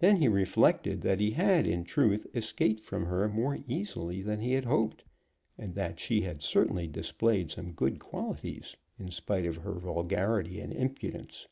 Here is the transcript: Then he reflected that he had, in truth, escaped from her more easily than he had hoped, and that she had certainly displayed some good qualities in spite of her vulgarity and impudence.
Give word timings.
Then 0.00 0.16
he 0.16 0.26
reflected 0.26 1.02
that 1.02 1.20
he 1.20 1.30
had, 1.30 1.68
in 1.68 1.84
truth, 1.84 2.26
escaped 2.34 2.84
from 2.84 3.04
her 3.06 3.28
more 3.28 3.60
easily 3.68 4.20
than 4.20 4.40
he 4.40 4.54
had 4.54 4.64
hoped, 4.64 5.04
and 5.56 5.72
that 5.76 6.00
she 6.00 6.22
had 6.22 6.42
certainly 6.42 6.88
displayed 6.88 7.52
some 7.52 7.70
good 7.70 8.00
qualities 8.00 8.76
in 8.98 9.12
spite 9.12 9.46
of 9.46 9.58
her 9.58 9.74
vulgarity 9.74 10.58
and 10.58 10.72
impudence. 10.72 11.46